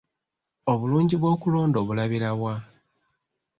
Obulungi 0.71 1.15
bw'okulonda 1.21 1.77
obulabira 1.83 2.29
wa? 2.41 2.55